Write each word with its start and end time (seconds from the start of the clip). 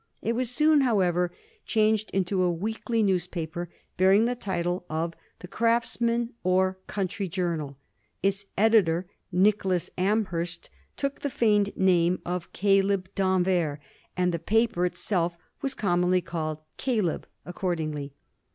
It 0.23 0.33
was 0.33 0.49
soon, 0.49 0.81
however, 0.81 1.31
changed 1.63 2.09
into 2.09 2.41
a 2.41 2.51
weekly 2.51 3.03
newspaper 3.03 3.69
bearing 3.97 4.25
the 4.25 4.33
title 4.33 4.83
of 4.89 5.13
the 5.37 5.47
Craftsman 5.47 6.33
or 6.43 6.79
Country 6.87 7.29
Journal. 7.29 7.77
Its 8.23 8.47
editor, 8.57 9.05
Nicholas 9.31 9.91
Amhurst, 9.99 10.71
took 10.97 11.19
the 11.21 11.29
feigned 11.29 11.77
name 11.77 12.19
of 12.25 12.51
Caleb 12.51 13.09
D'Anvers, 13.13 13.77
and 14.17 14.33
the 14.33 14.39
paper 14.39 14.87
itself 14.87 15.37
was 15.61 15.75
com 15.75 16.01
monly 16.01 16.25
called 16.25 16.61
Caleb 16.77 17.27
accordingly. 17.45 18.15